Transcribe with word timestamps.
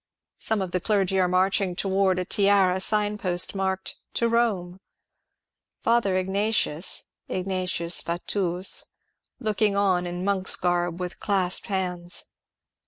Some 0.39 0.63
of 0.63 0.71
the 0.71 0.79
clergy 0.79 1.19
are 1.19 1.27
marching 1.27 1.75
toward 1.75 2.17
a 2.17 2.25
tiara 2.25 2.79
sign 2.79 3.19
post 3.19 3.53
marked 3.53 3.97
^^To 4.15 4.31
Rome," 4.31 4.79
Father 5.83 6.17
Ignatius(" 6.17 7.05
Ignatius 7.39 8.01
Fatuus") 8.01 8.85
looking 9.39 9.75
on 9.75 10.07
in 10.07 10.25
monk's 10.25 10.57
srirb 10.57 10.97
with 10.97 11.19
clasped 11.19 11.67
hands. 11.67 12.25